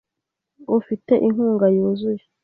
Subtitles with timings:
[0.77, 2.23] Ufite inkunga yuzuye.